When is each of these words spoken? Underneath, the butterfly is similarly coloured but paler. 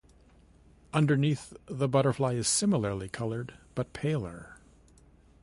Underneath, 0.93 1.53
the 1.67 1.87
butterfly 1.87 2.33
is 2.33 2.47
similarly 2.47 3.07
coloured 3.07 3.53
but 3.75 3.93
paler. 3.93 4.57